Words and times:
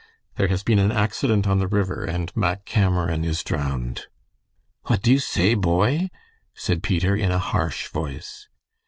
"There 0.35 0.47
has 0.47 0.63
been 0.63 0.79
an 0.79 0.91
accident 0.91 1.45
on 1.45 1.59
the 1.59 1.67
river, 1.67 2.03
and 2.03 2.35
Mack 2.35 2.65
Cameron 2.65 3.23
is 3.23 3.43
drowned." 3.43 4.07
"What 4.87 5.03
do 5.03 5.11
you 5.11 5.19
say, 5.19 5.53
boy?" 5.53 6.09
said 6.55 6.81
Peter, 6.81 7.15
in 7.15 7.29
a 7.31 7.37
harsh 7.37 7.87
voice. 7.87 8.47